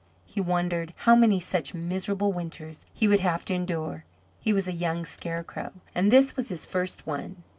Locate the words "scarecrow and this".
5.05-6.35